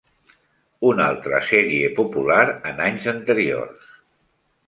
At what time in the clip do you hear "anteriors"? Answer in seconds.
3.13-3.93